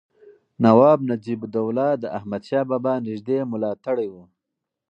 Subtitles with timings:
[0.63, 4.15] نواب نجیب الدوله د احمدشاه بابا نږدې ملاتړی و.